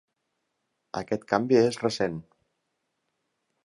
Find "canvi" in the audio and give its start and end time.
1.33-1.61